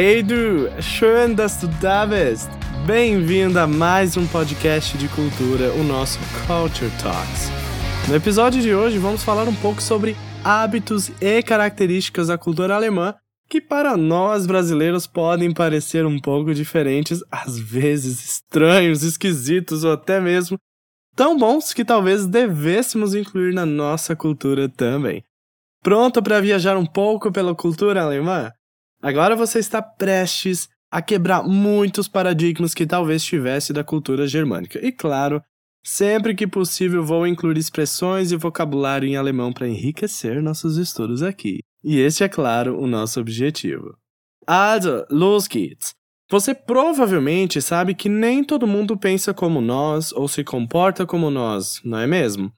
Hey 0.00 0.22
du, 0.22 0.70
schön 0.80 1.34
dass 1.34 1.60
du 1.60 1.66
da 1.82 2.06
bist. 2.06 2.48
Bem-vindo 2.86 3.58
a 3.58 3.66
mais 3.66 4.16
um 4.16 4.28
podcast 4.28 4.96
de 4.96 5.08
cultura, 5.08 5.72
o 5.72 5.82
nosso 5.82 6.20
Culture 6.46 6.88
Talks. 7.02 7.50
No 8.06 8.14
episódio 8.14 8.62
de 8.62 8.72
hoje 8.72 8.96
vamos 8.96 9.24
falar 9.24 9.48
um 9.48 9.54
pouco 9.56 9.82
sobre 9.82 10.14
hábitos 10.44 11.10
e 11.20 11.42
características 11.42 12.28
da 12.28 12.38
cultura 12.38 12.76
alemã 12.76 13.12
que 13.50 13.60
para 13.60 13.96
nós 13.96 14.46
brasileiros 14.46 15.04
podem 15.08 15.52
parecer 15.52 16.06
um 16.06 16.20
pouco 16.20 16.54
diferentes, 16.54 17.20
às 17.28 17.58
vezes 17.58 18.24
estranhos, 18.24 19.02
esquisitos 19.02 19.82
ou 19.82 19.94
até 19.94 20.20
mesmo 20.20 20.56
tão 21.16 21.36
bons 21.36 21.72
que 21.72 21.84
talvez 21.84 22.24
devêssemos 22.24 23.16
incluir 23.16 23.52
na 23.52 23.66
nossa 23.66 24.14
cultura 24.14 24.68
também. 24.68 25.24
Pronto 25.82 26.22
para 26.22 26.40
viajar 26.40 26.76
um 26.76 26.86
pouco 26.86 27.32
pela 27.32 27.52
cultura 27.52 28.04
alemã? 28.04 28.52
Agora 29.00 29.36
você 29.36 29.58
está 29.58 29.80
prestes 29.80 30.68
a 30.90 31.00
quebrar 31.00 31.42
muitos 31.42 32.08
paradigmas 32.08 32.74
que 32.74 32.86
talvez 32.86 33.22
tivesse 33.22 33.72
da 33.72 33.84
cultura 33.84 34.26
germânica. 34.26 34.84
E 34.84 34.90
claro, 34.90 35.42
sempre 35.84 36.34
que 36.34 36.46
possível 36.46 37.04
vou 37.04 37.26
incluir 37.26 37.58
expressões 37.58 38.32
e 38.32 38.36
vocabulário 38.36 39.08
em 39.08 39.16
alemão 39.16 39.52
para 39.52 39.68
enriquecer 39.68 40.42
nossos 40.42 40.76
estudos 40.76 41.22
aqui. 41.22 41.60
E 41.84 42.00
este 42.00 42.24
é, 42.24 42.28
claro, 42.28 42.78
o 42.80 42.86
nosso 42.86 43.20
objetivo. 43.20 43.96
Also, 44.46 45.06
los 45.10 45.46
geht's! 45.46 45.94
Você 46.30 46.54
provavelmente 46.54 47.62
sabe 47.62 47.94
que 47.94 48.08
nem 48.08 48.44
todo 48.44 48.66
mundo 48.66 48.98
pensa 48.98 49.32
como 49.32 49.62
nós 49.62 50.12
ou 50.12 50.28
se 50.28 50.44
comporta 50.44 51.06
como 51.06 51.30
nós, 51.30 51.80
não 51.82 51.98
é 51.98 52.06
mesmo? 52.06 52.52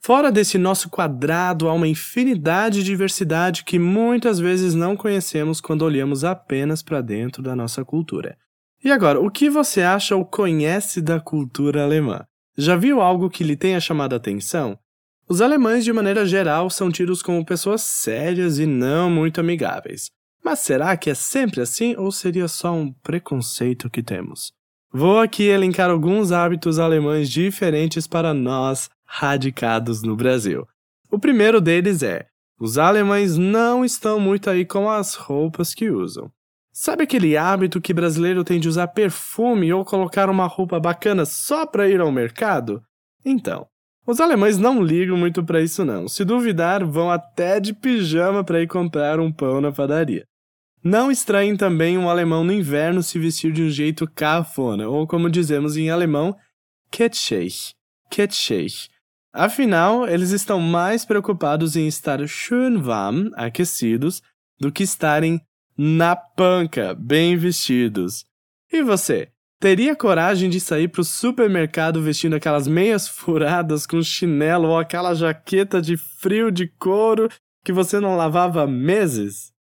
Fora 0.00 0.30
desse 0.30 0.56
nosso 0.56 0.88
quadrado 0.88 1.68
há 1.68 1.72
uma 1.72 1.88
infinidade 1.88 2.78
de 2.78 2.84
diversidade 2.84 3.64
que 3.64 3.78
muitas 3.78 4.38
vezes 4.38 4.74
não 4.74 4.96
conhecemos 4.96 5.60
quando 5.60 5.82
olhamos 5.82 6.24
apenas 6.24 6.82
para 6.82 7.00
dentro 7.00 7.42
da 7.42 7.56
nossa 7.56 7.84
cultura. 7.84 8.36
E 8.84 8.90
agora, 8.90 9.20
o 9.20 9.30
que 9.30 9.50
você 9.50 9.82
acha 9.82 10.14
ou 10.14 10.24
conhece 10.24 11.00
da 11.00 11.18
cultura 11.18 11.82
alemã? 11.82 12.24
Já 12.56 12.76
viu 12.76 13.00
algo 13.00 13.28
que 13.28 13.42
lhe 13.42 13.56
tenha 13.56 13.80
chamado 13.80 14.12
a 14.12 14.16
atenção? 14.16 14.78
Os 15.28 15.40
alemães, 15.40 15.84
de 15.84 15.92
maneira 15.92 16.24
geral, 16.24 16.70
são 16.70 16.90
tidos 16.90 17.20
como 17.20 17.44
pessoas 17.44 17.82
sérias 17.82 18.60
e 18.60 18.66
não 18.66 19.10
muito 19.10 19.40
amigáveis. 19.40 20.08
Mas 20.44 20.60
será 20.60 20.96
que 20.96 21.10
é 21.10 21.14
sempre 21.14 21.60
assim 21.60 21.96
ou 21.96 22.12
seria 22.12 22.46
só 22.46 22.72
um 22.72 22.92
preconceito 22.92 23.90
que 23.90 24.04
temos? 24.04 24.52
Vou 24.92 25.18
aqui 25.18 25.42
elencar 25.42 25.90
alguns 25.90 26.30
hábitos 26.30 26.78
alemães 26.78 27.28
diferentes 27.28 28.06
para 28.06 28.32
nós, 28.32 28.88
radicados 29.06 30.02
no 30.02 30.16
Brasil. 30.16 30.66
O 31.10 31.18
primeiro 31.18 31.60
deles 31.60 32.02
é: 32.02 32.26
os 32.58 32.78
alemães 32.78 33.36
não 33.36 33.84
estão 33.84 34.18
muito 34.18 34.50
aí 34.50 34.64
com 34.64 34.90
as 34.90 35.14
roupas 35.14 35.72
que 35.72 35.90
usam. 35.90 36.30
Sabe 36.72 37.04
aquele 37.04 37.36
hábito 37.36 37.80
que 37.80 37.94
brasileiro 37.94 38.44
tem 38.44 38.60
de 38.60 38.68
usar 38.68 38.88
perfume 38.88 39.72
ou 39.72 39.84
colocar 39.84 40.28
uma 40.28 40.46
roupa 40.46 40.78
bacana 40.78 41.24
só 41.24 41.64
para 41.64 41.88
ir 41.88 42.00
ao 42.00 42.12
mercado? 42.12 42.82
Então, 43.24 43.66
os 44.06 44.20
alemães 44.20 44.56
não 44.58 44.82
ligam 44.82 45.16
muito 45.16 45.42
para 45.42 45.62
isso 45.62 45.84
não. 45.84 46.06
Se 46.06 46.24
duvidar, 46.24 46.84
vão 46.84 47.10
até 47.10 47.58
de 47.58 47.74
pijama 47.74 48.44
para 48.44 48.62
ir 48.62 48.68
comprar 48.68 49.18
um 49.18 49.32
pão 49.32 49.60
na 49.60 49.72
padaria. 49.72 50.24
Não 50.82 51.10
estranhem 51.10 51.56
também 51.56 51.98
um 51.98 52.08
alemão 52.08 52.44
no 52.44 52.52
inverno 52.52 53.02
se 53.02 53.18
vestir 53.18 53.52
de 53.52 53.62
um 53.62 53.70
jeito 53.70 54.08
cafona, 54.14 54.88
ou 54.88 55.06
como 55.06 55.28
dizemos 55.28 55.76
em 55.76 55.90
alemão, 55.90 56.36
kitschig, 56.90 57.72
kitschig. 58.08 58.88
Afinal, 59.38 60.08
eles 60.08 60.30
estão 60.30 60.58
mais 60.58 61.04
preocupados 61.04 61.76
em 61.76 61.86
estar 61.86 62.26
schön 62.26 62.80
warm, 62.82 63.28
aquecidos, 63.34 64.22
do 64.58 64.72
que 64.72 64.82
estarem 64.82 65.38
na 65.76 66.16
panca, 66.16 66.94
bem 66.94 67.36
vestidos. 67.36 68.24
E 68.72 68.82
você? 68.82 69.28
Teria 69.60 69.94
coragem 69.94 70.48
de 70.48 70.58
sair 70.58 70.88
para 70.88 71.02
o 71.02 71.04
supermercado 71.04 72.00
vestindo 72.00 72.34
aquelas 72.34 72.66
meias 72.66 73.06
furadas 73.12 73.86
com 73.86 74.02
chinelo 74.02 74.68
ou 74.68 74.78
aquela 74.78 75.12
jaqueta 75.12 75.82
de 75.82 75.98
frio 75.98 76.50
de 76.50 76.66
couro 76.66 77.28
que 77.62 77.74
você 77.74 78.00
não 78.00 78.16
lavava 78.16 78.62
há 78.62 78.66
meses? 78.66 79.52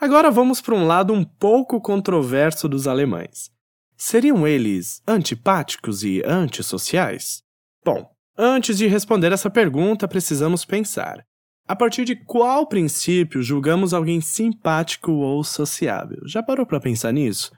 Agora 0.00 0.30
vamos 0.30 0.62
para 0.62 0.74
um 0.74 0.86
lado 0.86 1.12
um 1.12 1.22
pouco 1.22 1.82
controverso 1.82 2.66
dos 2.66 2.86
alemães. 2.86 3.50
Seriam 3.94 4.48
eles 4.48 5.02
antipáticos 5.06 6.02
e 6.02 6.22
antissociais? 6.24 7.42
Bom, 7.84 8.10
antes 8.38 8.78
de 8.78 8.86
responder 8.86 9.32
essa 9.32 9.50
pergunta, 9.50 10.06
precisamos 10.06 10.64
pensar. 10.64 11.24
A 11.66 11.76
partir 11.76 12.04
de 12.04 12.16
qual 12.16 12.66
princípio 12.66 13.42
julgamos 13.42 13.92
alguém 13.92 14.20
simpático 14.20 15.12
ou 15.12 15.44
sociável? 15.44 16.20
Já 16.24 16.42
parou 16.42 16.64
para 16.64 16.80
pensar 16.80 17.12
nisso? 17.12 17.52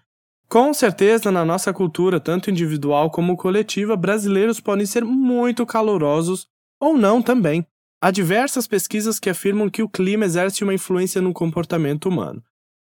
Com 0.48 0.74
certeza, 0.74 1.30
na 1.30 1.44
nossa 1.44 1.72
cultura, 1.72 2.18
tanto 2.18 2.50
individual 2.50 3.08
como 3.08 3.36
coletiva, 3.36 3.94
brasileiros 3.94 4.58
podem 4.58 4.84
ser 4.84 5.04
muito 5.04 5.64
calorosos 5.64 6.48
ou 6.80 6.96
não 6.96 7.22
também. 7.22 7.64
Há 8.02 8.10
diversas 8.10 8.66
pesquisas 8.66 9.20
que 9.20 9.30
afirmam 9.30 9.70
que 9.70 9.82
o 9.82 9.88
clima 9.88 10.24
exerce 10.24 10.64
uma 10.64 10.74
influência 10.74 11.20
no 11.20 11.32
comportamento 11.32 12.08
humano. 12.08 12.42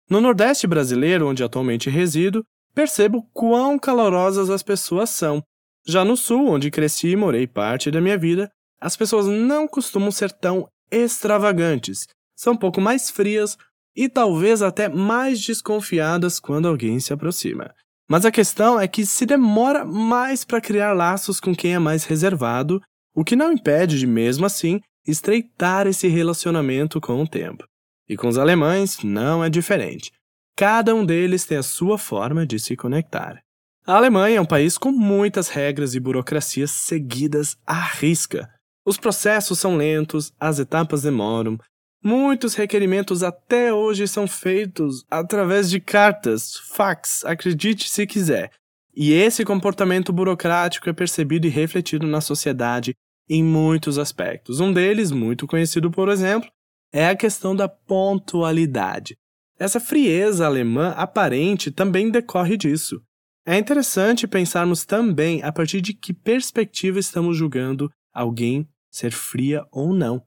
No 0.10 0.20
Nordeste 0.20 0.66
brasileiro, 0.66 1.28
onde 1.28 1.44
atualmente 1.44 1.90
resido, 1.90 2.44
percebo 2.74 3.30
quão 3.32 3.78
calorosas 3.78 4.50
as 4.50 4.64
pessoas 4.64 5.12
são. 5.12 5.44
Já 5.88 6.06
no 6.06 6.16
Sul, 6.16 6.48
onde 6.48 6.72
cresci 6.72 7.10
e 7.10 7.16
morei 7.16 7.48
parte 7.48 7.90
da 7.90 8.02
minha 8.02 8.18
vida, 8.18 8.52
as 8.80 8.96
pessoas 8.96 9.28
não 9.28 9.68
costumam 9.68 10.12
ser 10.12 10.32
tão 10.32 10.68
extravagantes, 10.92 12.08
são 12.36 12.54
um 12.54 12.58
pouco 12.58 12.82
mais 12.82 13.10
frias 13.10 13.58
e 13.96 14.10
talvez 14.10 14.62
até 14.62 14.90
mais 14.90 15.40
desconfiadas 15.42 16.40
quando 16.40 16.68
alguém 16.68 17.00
se 17.00 17.14
aproxima. 17.14 17.74
Mas 18.10 18.26
a 18.26 18.32
questão 18.32 18.80
é 18.80 18.88
que 18.88 19.06
se 19.06 19.26
demora 19.26 19.86
mais 19.86 20.44
para 20.44 20.60
criar 20.60 20.94
laços 20.94 21.40
com 21.40 21.56
quem 21.56 21.76
é 21.76 21.80
mais 21.80 22.04
reservado, 22.04 22.82
o 23.16 23.24
que 23.24 23.36
não 23.36 23.52
impede 23.52 24.00
de, 24.00 24.08
mesmo 24.08 24.46
assim, 24.46 24.82
estreitar 25.08 25.88
esse 25.88 26.08
relacionamento 26.08 27.00
com 27.00 27.22
o 27.22 27.28
tempo. 27.28 27.64
E 28.10 28.18
com 28.18 28.28
os 28.28 28.38
alemães 28.38 29.02
não 29.04 29.44
é 29.44 29.50
diferente. 29.50 30.12
Cada 30.58 30.94
um 30.94 31.06
deles 31.06 31.46
tem 31.46 31.58
a 31.58 31.64
sua 31.64 31.98
forma 31.98 32.46
de 32.46 32.60
se 32.60 32.76
conectar. 32.76 33.42
A 33.86 33.96
Alemanha 33.96 34.38
é 34.38 34.42
um 34.42 34.46
país 34.46 34.78
com 34.78 34.92
muitas 34.92 35.50
regras 35.50 35.96
e 35.96 36.00
burocracias 36.00 36.72
seguidas 36.72 37.58
à 37.66 37.80
risca. 37.80 38.50
Os 38.86 38.98
processos 38.98 39.60
são 39.60 39.76
lentos, 39.76 40.34
as 40.40 40.60
etapas 40.60 41.04
demoram, 41.04 41.58
Muitos 42.04 42.56
requerimentos 42.56 43.22
até 43.22 43.72
hoje 43.72 44.08
são 44.08 44.28
feitos 44.28 45.06
através 45.10 45.70
de 45.70 45.80
cartas, 45.80 46.58
fax, 46.58 47.24
acredite 47.24 47.88
se 47.88 48.08
quiser. 48.08 48.50
E 48.96 49.14
esse 49.14 49.46
comportamento 49.46 50.12
burocrático 50.12 50.90
é 50.90 50.94
percebido 50.94 51.46
e 51.46 51.50
refletido 51.52 52.08
na 52.08 52.20
sociedade 52.20 52.96
em 53.30 53.44
muitos 53.44 54.00
aspectos. 54.00 54.60
Um 54.60 54.74
deles, 54.74 55.12
muito 55.12 55.46
conhecido, 55.46 55.92
por 55.92 56.10
exemplo, 56.10 56.50
é 56.92 57.08
a 57.08 57.16
questão 57.16 57.56
da 57.56 57.70
pontualidade. 57.70 59.16
Essa 59.60 59.80
frieza 59.80 60.48
alemã 60.48 60.96
aparente 60.98 61.70
também 61.70 62.10
decorre 62.10 62.58
disso. 62.58 63.00
É 63.46 63.58
interessante 63.58 64.28
pensarmos 64.28 64.86
também 64.86 65.42
a 65.42 65.52
partir 65.52 65.82
de 65.82 65.94
que 65.94 66.14
perspectiva 66.14 67.00
estamos 67.00 67.36
julgando 67.36 67.92
alguém 68.14 68.68
ser 68.92 69.12
fria 69.12 69.66
ou 69.72 69.94
não. 69.94 70.22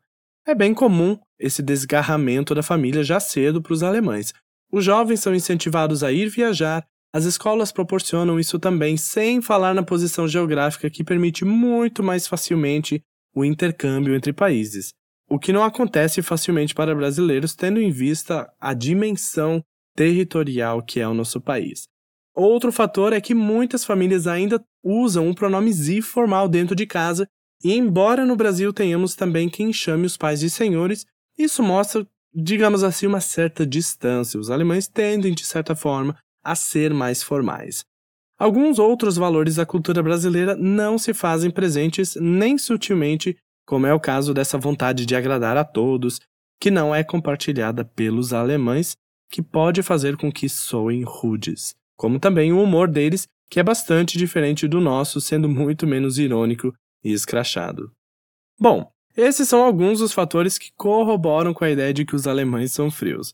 É 0.47 0.55
bem 0.55 0.75
comum 0.75 1.19
esse 1.39 1.63
desgarramento 1.63 2.55
da 2.55 2.63
família 2.63 3.05
já 3.05 3.21
cedo 3.21 3.63
para 3.63 3.73
os 3.73 3.83
alemães. 3.83 4.33
Os 4.73 4.85
jovens 4.85 5.21
são 5.21 5.35
incentivados 5.35 6.03
a 6.03 6.11
ir 6.11 6.29
viajar, 6.29 6.85
as 7.13 7.25
escolas 7.25 7.71
proporcionam 7.71 8.41
isso 8.41 8.59
também, 8.59 8.97
sem 8.97 9.41
falar 9.41 9.73
na 9.73 9.85
posição 9.85 10.27
geográfica 10.27 10.91
que 10.91 11.05
permite 11.05 11.45
muito 11.45 12.03
mais 12.03 12.27
facilmente 12.27 13.01
o 13.33 13.45
intercâmbio 13.45 14.17
entre 14.17 14.33
países, 14.33 14.93
o 15.31 15.39
que 15.39 15.53
não 15.53 15.63
acontece 15.63 16.23
facilmente 16.23 16.75
para 16.75 16.95
brasileiros, 16.95 17.55
tendo 17.55 17.81
em 17.81 17.91
vista 17.91 18.53
a 18.61 18.75
dimensão 18.75 19.63
territorial 19.95 20.83
que 20.83 20.99
é 20.99 21.07
o 21.07 21.15
nosso 21.15 21.41
país. 21.41 21.85
Outro 22.35 22.73
fator 22.73 23.13
é 23.13 23.21
que 23.21 23.35
muitas 23.35 23.85
famílias 23.85 24.27
ainda 24.27 24.63
usam 24.83 25.29
um 25.29 25.35
pronome 25.35 25.73
Z 25.73 26.03
formal 26.03 26.49
dentro 26.49 26.75
de 26.75 26.87
casa 26.87 27.29
e 27.63 27.73
embora 27.73 28.27
no 28.27 28.37
Brasil 28.37 28.73
tenhamos 28.73 29.15
também 29.15 29.49
quem 29.49 29.73
chame 29.73 30.05
os 30.05 30.17
pais 30.17 30.41
de 30.41 30.51
senhores, 30.51 31.07
isso 31.39 31.63
mostra, 31.63 32.07
digamos 32.35 32.83
assim, 32.83 33.07
uma 33.07 33.21
certa 33.21 33.67
distância. 33.67 34.39
Os 34.39 34.51
alemães 34.51 34.87
tendem, 34.87 35.33
de 35.33 35.47
certa 35.47 35.75
forma, 35.75 36.17
a 36.43 36.55
ser 36.55 36.93
mais 36.93 37.23
formais. 37.23 37.85
Alguns 38.39 38.79
outros 38.79 39.17
valores 39.17 39.57
da 39.57 39.65
cultura 39.65 40.03
brasileira 40.03 40.57
não 40.57 40.99
se 40.99 41.15
fazem 41.15 41.51
presentes 41.51 42.17
nem 42.17 42.59
sutilmente, 42.59 43.37
como 43.65 43.87
é 43.87 43.95
o 43.95 44.01
caso 44.01 44.35
dessa 44.35 44.59
vontade 44.59 45.07
de 45.07 45.15
agradar 45.15 45.57
a 45.57 45.65
todos, 45.65 46.21
que 46.61 46.71
não 46.71 46.95
é 46.95 47.03
compartilhada 47.03 47.85
pelos 47.85 48.33
alemães, 48.33 48.97
que 49.31 49.41
pode 49.41 49.83
fazer 49.83 50.17
com 50.17 50.31
que 50.31 50.49
soem 50.49 51.03
rudes, 51.03 51.75
como 51.97 52.19
também 52.19 52.53
o 52.53 52.63
humor 52.63 52.89
deles, 52.89 53.27
que 53.51 53.61
é 53.61 53.63
bastante 53.63 54.19
diferente 54.19 54.67
do 54.67 54.81
nosso, 54.81 55.21
sendo 55.21 55.49
muito 55.49 55.87
menos 55.87 56.19
irônico 56.19 56.75
e 57.03 57.13
escrachado. 57.13 57.93
Bom, 58.59 58.91
esses 59.17 59.49
são 59.49 59.63
alguns 59.63 60.01
dos 60.01 60.13
fatores 60.13 60.59
que 60.59 60.73
corroboram 60.77 61.55
com 61.55 61.65
a 61.65 61.71
ideia 61.71 61.93
de 61.93 62.05
que 62.05 62.17
os 62.17 62.27
alemães 62.27 62.73
são 62.73 62.91
frios. 62.91 63.33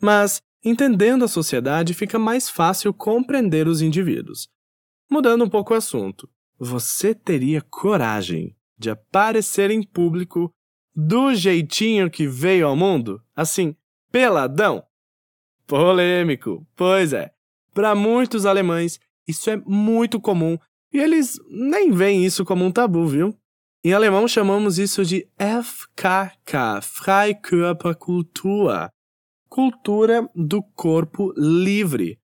Mas 0.00 0.42
Entendendo 0.62 1.24
a 1.24 1.28
sociedade, 1.28 1.94
fica 1.94 2.18
mais 2.18 2.50
fácil 2.50 2.92
compreender 2.92 3.66
os 3.66 3.80
indivíduos. 3.80 4.48
Mudando 5.10 5.44
um 5.44 5.48
pouco 5.48 5.72
o 5.72 5.76
assunto, 5.76 6.28
você 6.58 7.14
teria 7.14 7.62
coragem 7.62 8.54
de 8.78 8.90
aparecer 8.90 9.70
em 9.70 9.82
público 9.82 10.52
do 10.94 11.34
jeitinho 11.34 12.10
que 12.10 12.26
veio 12.26 12.66
ao 12.66 12.76
mundo? 12.76 13.22
Assim, 13.34 13.74
peladão? 14.12 14.84
Polêmico, 15.66 16.66
pois 16.76 17.14
é. 17.14 17.32
Para 17.72 17.94
muitos 17.94 18.46
alemães, 18.46 18.98
isso 19.26 19.50
é 19.50 19.56
muito 19.56 20.20
comum 20.20 20.58
e 20.92 20.98
eles 20.98 21.38
nem 21.48 21.92
veem 21.92 22.24
isso 22.24 22.44
como 22.44 22.64
um 22.64 22.72
tabu, 22.72 23.06
viu? 23.06 23.36
Em 23.84 23.92
alemão 23.92 24.28
chamamos 24.28 24.78
isso 24.78 25.04
de 25.04 25.26
FKK, 25.38 26.82
Freikörperkultur, 26.82 28.90
cultura 29.48 30.28
do 30.34 30.62
corpo 30.62 31.32
livre. 31.36 32.18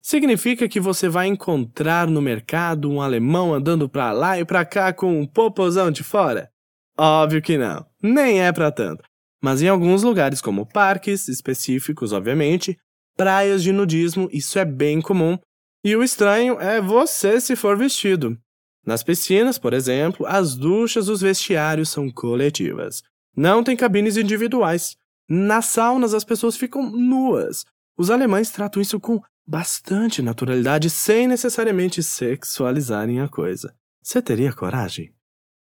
Significa 0.00 0.68
que 0.68 0.80
você 0.80 1.08
vai 1.08 1.26
encontrar 1.26 2.08
no 2.08 2.22
mercado 2.22 2.90
um 2.90 3.00
alemão 3.00 3.54
andando 3.54 3.88
para 3.88 4.10
lá 4.10 4.38
e 4.38 4.44
para 4.44 4.64
cá 4.64 4.92
com 4.92 5.20
um 5.20 5.26
popozão 5.26 5.90
de 5.90 6.02
fora? 6.02 6.50
Óbvio 6.98 7.42
que 7.42 7.58
não, 7.58 7.86
nem 8.02 8.40
é 8.40 8.52
para 8.52 8.72
tanto. 8.72 9.04
Mas 9.42 9.62
em 9.62 9.68
alguns 9.68 10.02
lugares, 10.02 10.40
como 10.40 10.66
parques 10.66 11.28
específicos, 11.28 12.12
obviamente, 12.12 12.78
praias 13.16 13.62
de 13.62 13.72
nudismo, 13.72 14.28
isso 14.32 14.58
é 14.58 14.64
bem 14.64 15.00
comum. 15.00 15.38
E 15.84 15.96
o 15.96 16.02
estranho 16.02 16.60
é 16.60 16.80
você 16.80 17.40
se 17.40 17.56
for 17.56 17.76
vestido. 17.76 18.38
Nas 18.84 19.02
piscinas, 19.02 19.58
por 19.58 19.72
exemplo, 19.72 20.26
as 20.26 20.56
duchas 20.56 21.08
os 21.08 21.20
vestiários 21.20 21.88
são 21.88 22.10
coletivas. 22.10 23.02
Não 23.36 23.62
tem 23.62 23.76
cabines 23.76 24.16
individuais. 24.16 24.96
Nas 25.28 25.66
saunas, 25.66 26.14
as 26.14 26.24
pessoas 26.24 26.56
ficam 26.56 26.90
nuas. 26.90 27.64
Os 27.96 28.10
alemães 28.10 28.50
tratam 28.50 28.82
isso 28.82 28.98
com 28.98 29.20
bastante 29.46 30.22
naturalidade, 30.22 30.90
sem 30.90 31.26
necessariamente 31.26 32.02
sexualizarem 32.02 33.20
a 33.20 33.28
coisa. 33.28 33.74
Você 34.02 34.20
teria 34.20 34.52
coragem? 34.52 35.12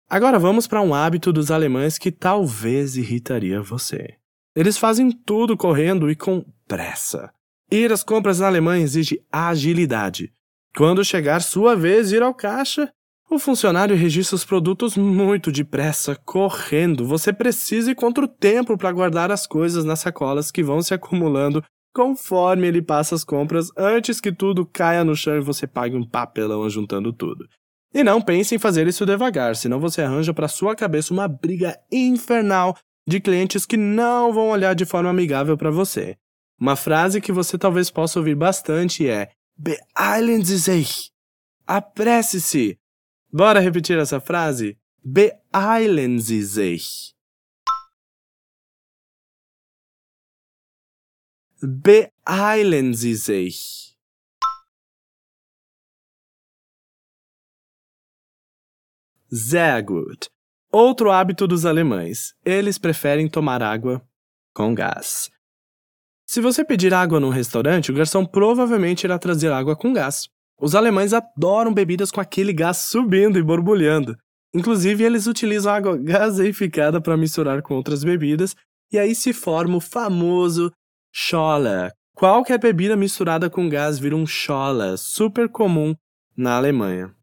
Agora 0.10 0.40
vamos 0.40 0.68
para 0.68 0.82
um 0.82 0.94
hábito 0.94 1.34
dos 1.34 1.52
alemães 1.52 1.98
que 1.98 2.12
talvez 2.12 2.96
irritaria 2.96 3.62
você. 3.62 4.16
Eles 4.56 4.78
fazem 4.78 5.12
tudo 5.12 5.58
correndo 5.58 6.10
e 6.10 6.16
com 6.16 6.46
pressa. 6.68 7.32
Ir 7.72 7.92
às 7.92 8.04
compras 8.04 8.40
na 8.40 8.48
Alemanha 8.48 8.84
exige 8.84 9.22
agilidade. 9.32 10.32
Quando 10.76 11.04
chegar 11.04 11.42
sua 11.42 11.76
vez 11.76 12.12
ir 12.12 12.24
ao 12.24 12.34
caixa, 12.34 12.90
o 13.30 13.38
funcionário 13.38 13.96
registra 13.96 14.36
os 14.36 14.46
produtos 14.46 14.96
muito 14.96 15.52
depressa, 15.52 16.16
correndo. 16.24 17.06
Você 17.06 17.34
precisa 17.34 17.92
ir 17.92 17.96
contra 17.96 18.24
o 18.24 18.28
tempo 18.28 18.78
para 18.78 18.92
guardar 18.92 19.32
as 19.32 19.46
coisas 19.46 19.84
nas 19.84 20.00
sacolas 20.00 20.50
que 20.50 20.64
vão 20.64 20.82
se 20.82 20.94
acumulando 20.94 21.62
conforme 21.94 22.68
ele 22.68 22.82
passa 22.82 23.16
as 23.16 23.24
compras 23.24 23.70
antes 23.76 24.22
que 24.22 24.32
tudo 24.32 24.66
caia 24.66 25.04
no 25.04 25.16
chão 25.16 25.36
e 25.36 25.42
você 25.42 25.66
pague 25.66 25.96
um 25.96 26.08
papelão 26.08 26.70
juntando 26.70 27.12
tudo. 27.12 27.46
E 27.94 28.04
não 28.04 28.22
pense 28.22 28.54
em 28.54 28.60
fazer 28.60 28.88
isso 28.88 29.06
devagar, 29.06 29.56
senão 29.56 29.80
você 29.80 30.04
arranja 30.04 30.34
para 30.34 30.48
sua 30.48 30.76
cabeça 30.76 31.12
uma 31.12 31.28
briga 31.28 31.78
infernal 31.92 32.78
de 33.08 33.20
clientes 33.20 33.66
que 33.66 33.76
não 33.76 34.32
vão 34.32 34.50
olhar 34.50 34.76
de 34.76 34.86
forma 34.86 35.10
amigável 35.10 35.58
para 35.58 35.72
você. 35.72 36.16
Uma 36.60 36.76
frase 36.76 37.22
que 37.22 37.32
você 37.32 37.58
talvez 37.58 37.92
possa 37.92 38.20
ouvir 38.20 38.36
bastante 38.36 39.08
é 39.08 39.32
Beeilen 39.58 40.44
sich. 40.44 41.12
Apresse-se. 41.66 42.80
Bora 43.32 43.60
repetir 43.60 43.98
essa 43.98 44.20
frase? 44.20 44.78
Beeilen 45.04 46.20
Sie 46.20 46.44
sich. 46.44 47.16
Beeilen 51.62 52.94
Sie 52.94 53.16
sich. 53.16 53.98
Sehr 59.30 59.82
gut. 59.84 60.30
Outro 60.72 61.12
hábito 61.12 61.48
dos 61.48 61.66
alemães. 61.66 62.36
Eles 62.46 62.78
preferem 62.78 63.30
tomar 63.30 63.62
água 63.62 64.08
com 64.54 64.74
gás. 64.74 65.30
Se 66.30 66.42
você 66.42 66.66
pedir 66.66 66.94
água 66.94 67.22
num 67.22 67.30
restaurante, 67.30 67.90
o 67.90 67.94
garçom 67.96 68.26
provavelmente 68.26 69.06
irá 69.06 69.18
trazer 69.18 69.50
água 69.50 69.78
com 69.78 69.94
gás. 69.94 70.28
Os 70.60 70.76
alemães 70.76 71.14
adoram 71.14 71.74
bebidas 71.74 72.12
com 72.12 72.20
aquele 72.20 72.52
gás 72.52 72.78
subindo 72.78 73.40
e 73.40 73.44
borbulhando. 73.44 74.14
Inclusive, 74.54 75.06
eles 75.06 75.26
utilizam 75.26 75.72
água 75.72 75.98
gaseificada 75.98 77.00
para 77.00 77.16
misturar 77.16 77.62
com 77.62 77.76
outras 77.76 78.04
bebidas, 78.04 78.58
e 78.92 79.00
aí 79.00 79.16
se 79.16 79.32
forma 79.32 79.78
o 79.78 79.82
famoso 79.82 80.70
Scholle. 81.14 81.92
Qualquer 82.14 82.60
bebida 82.60 82.98
misturada 82.98 83.50
com 83.50 83.70
gás 83.70 83.98
vira 83.98 84.16
um 84.16 84.28
Scholle, 84.28 84.98
super 84.98 85.48
comum 85.48 85.96
na 86.36 86.58
Alemanha. 86.58 87.16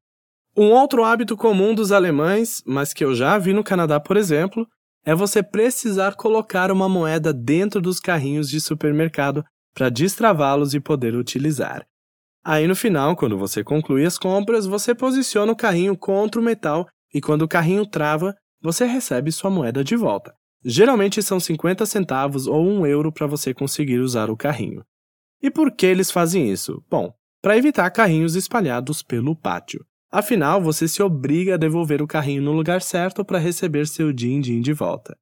Um 0.57 0.71
outro 0.71 1.05
hábito 1.05 1.37
comum 1.37 1.75
dos 1.75 1.93
alemães, 1.93 2.63
mas 2.65 2.95
que 2.95 3.05
eu 3.05 3.15
já 3.15 3.37
vi 3.37 3.53
no 3.53 3.65
Canadá, 3.65 4.01
por 4.01 4.17
exemplo, 4.17 4.67
é 5.05 5.15
você 5.15 5.43
precisar 5.43 6.15
colocar 6.15 6.71
uma 6.71 6.89
moeda 6.89 7.33
dentro 7.33 7.81
dos 7.81 8.01
carrinhos 8.01 8.49
de 8.49 8.61
supermercado 8.61 9.45
para 9.75 9.91
destravá-los 9.91 10.73
e 10.73 10.81
poder 10.81 11.15
utilizar. 11.15 11.87
Aí 12.45 12.67
no 12.67 12.77
final, 12.77 13.17
quando 13.17 13.39
você 13.39 13.65
conclui 13.65 14.05
as 14.05 14.19
compras, 14.19 14.67
você 14.67 14.95
posiciona 14.95 15.53
o 15.53 15.57
carrinho 15.57 15.97
contra 15.97 16.41
o 16.41 16.45
metal 16.45 16.87
e 17.13 17.21
quando 17.21 17.43
o 17.43 17.49
carrinho 17.49 17.87
trava, 17.87 18.35
você 18.61 18.85
recebe 18.85 19.31
sua 19.31 19.51
moeda 19.51 19.85
de 19.85 19.97
volta. 19.97 20.35
Geralmente 20.65 21.23
são 21.23 21.39
50 21.39 21.85
centavos 21.85 22.47
ou 22.47 22.67
1 22.67 22.87
euro 22.87 23.13
para 23.13 23.27
você 23.27 23.53
conseguir 23.53 23.99
usar 23.99 24.31
o 24.31 24.37
carrinho. 24.37 24.83
E 25.43 25.51
por 25.51 25.71
que 25.71 25.85
eles 25.85 26.11
fazem 26.11 26.51
isso? 26.51 26.83
Bom, 26.89 27.13
para 27.43 27.59
evitar 27.59 27.91
carrinhos 27.91 28.35
espalhados 28.35 29.03
pelo 29.03 29.37
pátio. 29.37 29.85
Afinal, 30.15 30.63
você 30.63 30.87
se 30.87 31.03
obriga 31.03 31.55
a 31.55 31.57
devolver 31.57 32.01
o 32.01 32.07
carrinho 32.07 32.41
no 32.41 32.53
lugar 32.53 32.81
certo 32.81 33.25
para 33.25 33.37
receber 33.37 33.85
seu 33.85 34.13
din-din 34.13 34.61
de 34.61 34.73
volta. 34.73 35.17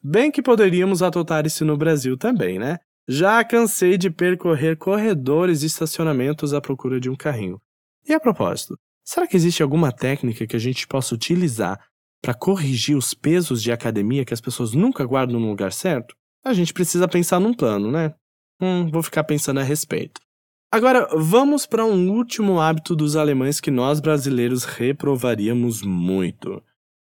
Bem 0.00 0.30
que 0.30 0.40
poderíamos 0.40 1.02
adotar 1.02 1.44
isso 1.44 1.64
no 1.64 1.76
Brasil 1.76 2.16
também, 2.16 2.56
né? 2.56 2.78
Já 3.08 3.42
cansei 3.42 3.98
de 3.98 4.08
percorrer 4.08 4.76
corredores 4.76 5.64
e 5.64 5.66
estacionamentos 5.66 6.54
à 6.54 6.60
procura 6.60 7.00
de 7.00 7.10
um 7.10 7.16
carrinho. 7.16 7.60
E 8.08 8.14
a 8.14 8.20
propósito, 8.20 8.78
será 9.04 9.26
que 9.26 9.36
existe 9.36 9.64
alguma 9.64 9.90
técnica 9.90 10.46
que 10.46 10.54
a 10.54 10.60
gente 10.60 10.86
possa 10.86 11.12
utilizar 11.12 11.80
para 12.22 12.32
corrigir 12.32 12.96
os 12.96 13.14
pesos 13.14 13.60
de 13.60 13.72
academia 13.72 14.24
que 14.24 14.32
as 14.32 14.40
pessoas 14.40 14.74
nunca 14.74 15.04
guardam 15.04 15.40
no 15.40 15.48
lugar 15.48 15.72
certo? 15.72 16.14
A 16.44 16.54
gente 16.54 16.72
precisa 16.72 17.08
pensar 17.08 17.40
num 17.40 17.52
plano, 17.52 17.90
né? 17.90 18.14
Hum, 18.62 18.88
vou 18.92 19.02
ficar 19.02 19.24
pensando 19.24 19.58
a 19.58 19.64
respeito. 19.64 20.20
Agora, 20.70 21.08
vamos 21.16 21.64
para 21.64 21.84
um 21.84 22.10
último 22.10 22.60
hábito 22.60 22.96
dos 22.96 23.16
alemães 23.16 23.60
que 23.60 23.70
nós 23.70 24.00
brasileiros 24.00 24.64
reprovaríamos 24.64 25.82
muito. 25.82 26.62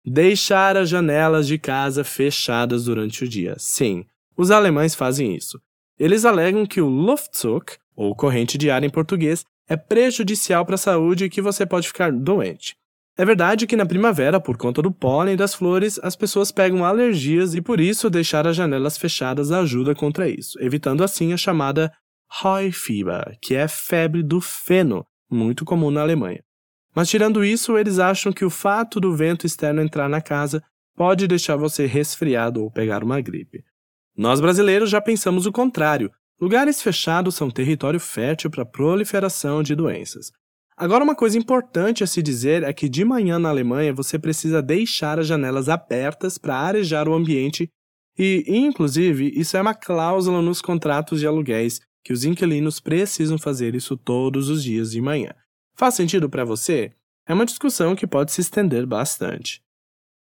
Deixar 0.04 0.76
as 0.76 0.88
janelas 0.88 1.46
de 1.46 1.58
casa 1.58 2.04
fechadas 2.04 2.84
durante 2.84 3.24
o 3.24 3.28
dia. 3.28 3.56
Sim, 3.58 4.04
os 4.36 4.50
alemães 4.50 4.94
fazem 4.94 5.34
isso. 5.34 5.60
Eles 5.98 6.24
alegam 6.24 6.64
que 6.64 6.80
o 6.80 6.88
Luftzug, 6.88 7.72
ou 7.96 8.14
corrente 8.14 8.56
de 8.56 8.70
ar 8.70 8.84
em 8.84 8.90
português, 8.90 9.44
é 9.68 9.76
prejudicial 9.76 10.64
para 10.64 10.76
a 10.76 10.78
saúde 10.78 11.24
e 11.24 11.30
que 11.30 11.42
você 11.42 11.66
pode 11.66 11.88
ficar 11.88 12.12
doente. 12.12 12.76
É 13.16 13.24
verdade 13.24 13.66
que 13.66 13.74
na 13.74 13.84
primavera, 13.84 14.38
por 14.38 14.56
conta 14.56 14.80
do 14.80 14.92
pólen 14.92 15.36
das 15.36 15.52
flores, 15.52 15.98
as 16.04 16.14
pessoas 16.14 16.52
pegam 16.52 16.84
alergias 16.84 17.54
e 17.54 17.60
por 17.60 17.80
isso 17.80 18.08
deixar 18.08 18.46
as 18.46 18.54
janelas 18.54 18.96
fechadas 18.96 19.50
ajuda 19.50 19.92
contra 19.92 20.28
isso, 20.28 20.56
evitando 20.62 21.02
assim 21.02 21.32
a 21.32 21.36
chamada 21.36 21.92
Heufieber, 22.42 23.38
que 23.40 23.54
é 23.54 23.66
febre 23.66 24.22
do 24.22 24.40
feno, 24.40 25.06
muito 25.30 25.64
comum 25.64 25.90
na 25.90 26.02
Alemanha. 26.02 26.42
Mas 26.94 27.08
tirando 27.08 27.44
isso, 27.44 27.78
eles 27.78 27.98
acham 27.98 28.32
que 28.32 28.44
o 28.44 28.50
fato 28.50 29.00
do 29.00 29.14
vento 29.14 29.46
externo 29.46 29.80
entrar 29.80 30.08
na 30.08 30.20
casa 30.20 30.62
pode 30.96 31.28
deixar 31.28 31.56
você 31.56 31.86
resfriado 31.86 32.62
ou 32.62 32.70
pegar 32.70 33.04
uma 33.04 33.20
gripe. 33.20 33.64
Nós 34.16 34.40
brasileiros 34.40 34.90
já 34.90 35.00
pensamos 35.00 35.46
o 35.46 35.52
contrário. 35.52 36.10
Lugares 36.40 36.82
fechados 36.82 37.36
são 37.36 37.50
território 37.50 38.00
fértil 38.00 38.50
para 38.50 38.66
proliferação 38.66 39.62
de 39.62 39.74
doenças. 39.74 40.32
Agora, 40.76 41.02
uma 41.02 41.14
coisa 41.14 41.36
importante 41.36 42.04
a 42.04 42.06
se 42.06 42.22
dizer 42.22 42.62
é 42.62 42.72
que 42.72 42.88
de 42.88 43.04
manhã 43.04 43.38
na 43.38 43.48
Alemanha 43.48 43.92
você 43.92 44.18
precisa 44.18 44.62
deixar 44.62 45.18
as 45.18 45.26
janelas 45.26 45.68
abertas 45.68 46.38
para 46.38 46.56
arejar 46.56 47.08
o 47.08 47.14
ambiente 47.14 47.68
e, 48.16 48.44
inclusive, 48.48 49.32
isso 49.36 49.56
é 49.56 49.60
uma 49.60 49.74
cláusula 49.74 50.42
nos 50.42 50.60
contratos 50.60 51.20
de 51.20 51.26
aluguéis 51.26 51.80
que 52.04 52.12
os 52.12 52.24
inquilinos 52.24 52.80
precisam 52.80 53.38
fazer 53.38 53.74
isso 53.74 53.96
todos 53.96 54.48
os 54.48 54.62
dias 54.62 54.90
de 54.90 55.00
manhã. 55.00 55.32
Faz 55.74 55.94
sentido 55.94 56.28
para 56.28 56.44
você? 56.44 56.92
É 57.26 57.34
uma 57.34 57.46
discussão 57.46 57.94
que 57.94 58.06
pode 58.06 58.32
se 58.32 58.40
estender 58.40 58.86
bastante. 58.86 59.62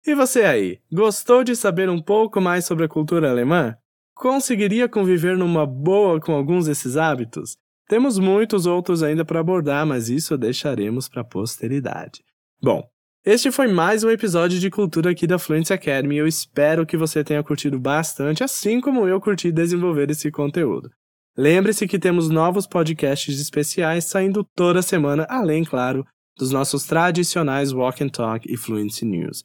E 0.06 0.14
você 0.14 0.42
aí, 0.42 0.80
gostou 0.90 1.44
de 1.44 1.54
saber 1.54 1.88
um 1.88 2.00
pouco 2.00 2.40
mais 2.40 2.64
sobre 2.64 2.84
a 2.84 2.88
cultura 2.88 3.30
alemã? 3.30 3.76
Conseguiria 4.14 4.88
conviver 4.88 5.36
numa 5.36 5.66
boa 5.66 6.20
com 6.20 6.32
alguns 6.32 6.66
desses 6.66 6.96
hábitos? 6.96 7.56
Temos 7.88 8.18
muitos 8.18 8.66
outros 8.66 9.02
ainda 9.02 9.24
para 9.24 9.40
abordar, 9.40 9.86
mas 9.86 10.08
isso 10.08 10.38
deixaremos 10.38 11.08
para 11.08 11.22
a 11.22 11.24
posteridade. 11.24 12.22
Bom, 12.62 12.88
este 13.24 13.50
foi 13.50 13.68
mais 13.68 14.02
um 14.02 14.10
episódio 14.10 14.58
de 14.58 14.70
cultura 14.70 15.10
aqui 15.10 15.26
da 15.26 15.38
Fluency 15.38 15.72
Academy. 15.72 16.16
Eu 16.16 16.26
espero 16.26 16.86
que 16.86 16.96
você 16.96 17.22
tenha 17.22 17.42
curtido 17.42 17.78
bastante, 17.78 18.42
assim 18.42 18.80
como 18.80 19.06
eu 19.06 19.20
curti 19.20 19.52
desenvolver 19.52 20.10
esse 20.10 20.30
conteúdo. 20.30 20.90
Lembre-se 21.36 21.86
que 21.86 21.98
temos 21.98 22.28
novos 22.28 22.66
podcasts 22.66 23.40
especiais 23.40 24.04
saindo 24.04 24.44
toda 24.54 24.82
semana, 24.82 25.26
além, 25.28 25.64
claro, 25.64 26.04
dos 26.36 26.50
nossos 26.50 26.84
tradicionais 26.84 27.72
Walk 27.72 28.02
and 28.02 28.08
Talk 28.08 28.52
e 28.52 28.56
Fluency 28.56 29.04
News. 29.04 29.44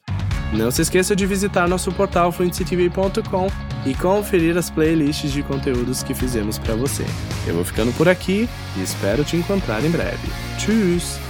Não 0.52 0.70
se 0.70 0.82
esqueça 0.82 1.14
de 1.14 1.26
visitar 1.26 1.68
nosso 1.68 1.92
portal 1.92 2.30
fluencytv.com 2.32 3.48
e 3.84 3.94
conferir 3.94 4.56
as 4.56 4.70
playlists 4.70 5.32
de 5.32 5.42
conteúdos 5.42 6.02
que 6.02 6.14
fizemos 6.14 6.58
para 6.58 6.74
você. 6.74 7.04
Eu 7.46 7.54
vou 7.54 7.64
ficando 7.64 7.92
por 7.96 8.08
aqui 8.08 8.48
e 8.76 8.82
espero 8.82 9.24
te 9.24 9.36
encontrar 9.36 9.84
em 9.84 9.90
breve. 9.90 10.28
Tchau! 10.58 11.25